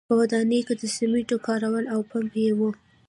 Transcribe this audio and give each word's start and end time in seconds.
په 0.07 0.13
ودانیو 0.19 0.65
کې 0.67 0.73
د 0.77 0.83
سیمنټو 0.97 1.37
کارول 1.47 1.85
او 1.93 1.99
پمپ 2.09 2.33
یې 2.43 2.51
و 2.57 2.59